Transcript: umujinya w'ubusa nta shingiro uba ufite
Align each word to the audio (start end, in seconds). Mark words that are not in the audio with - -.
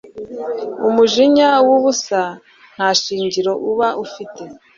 umujinya 0.87 1.49
w'ubusa 1.67 2.19
nta 2.73 2.89
shingiro 3.01 3.51
uba 3.69 3.87
ufite 4.05 4.41